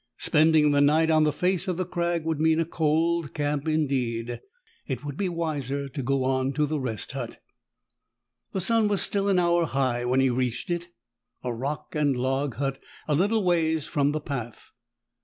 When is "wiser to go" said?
5.29-6.23